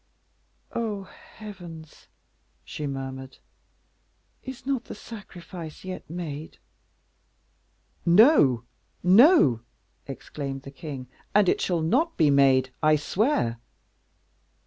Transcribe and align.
"Oh, 0.71 1.03
heavens!" 1.03 2.07
she 2.65 2.87
murmured, 2.87 3.37
"is 4.41 4.65
not 4.65 4.85
the 4.85 4.95
sacrifice 4.95 5.85
yet 5.85 6.09
made?" 6.09 6.57
"No, 8.03 8.63
no!" 9.03 9.59
exclaimed 10.07 10.63
the 10.63 10.71
king, 10.71 11.07
"and 11.35 11.47
it 11.47 11.61
shall 11.61 11.83
not 11.83 12.17
be 12.17 12.31
made, 12.31 12.71
I 12.81 12.95
swear." 12.95 13.59